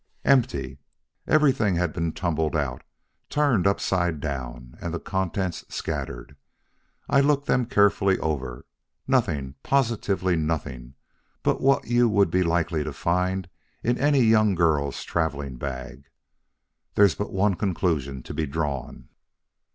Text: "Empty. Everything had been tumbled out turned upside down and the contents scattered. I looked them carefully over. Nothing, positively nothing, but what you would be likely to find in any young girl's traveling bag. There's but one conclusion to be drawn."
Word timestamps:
"Empty. 0.25 0.79
Everything 1.27 1.75
had 1.75 1.93
been 1.93 2.11
tumbled 2.11 2.55
out 2.55 2.81
turned 3.29 3.67
upside 3.67 4.19
down 4.19 4.75
and 4.81 4.91
the 4.91 4.99
contents 4.99 5.63
scattered. 5.69 6.35
I 7.07 7.21
looked 7.21 7.45
them 7.45 7.67
carefully 7.67 8.17
over. 8.17 8.65
Nothing, 9.07 9.53
positively 9.61 10.35
nothing, 10.35 10.95
but 11.43 11.61
what 11.61 11.85
you 11.85 12.09
would 12.09 12.31
be 12.31 12.41
likely 12.41 12.83
to 12.83 12.91
find 12.93 13.47
in 13.83 13.99
any 13.99 14.21
young 14.21 14.55
girl's 14.55 15.03
traveling 15.03 15.57
bag. 15.57 16.05
There's 16.95 17.13
but 17.13 17.31
one 17.31 17.53
conclusion 17.53 18.23
to 18.23 18.33
be 18.33 18.47
drawn." 18.47 19.07